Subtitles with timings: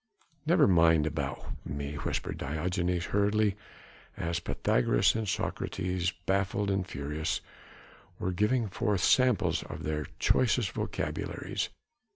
[0.47, 3.55] "Never mind about me," whispered Diogenes hurriedly
[4.17, 7.39] as Pythagoras and Socrates, baffled and furious,
[8.17, 11.69] were giving forth samples of their choicest vocabularies.